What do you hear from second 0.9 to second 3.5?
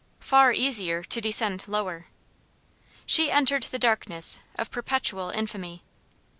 to descend lower. She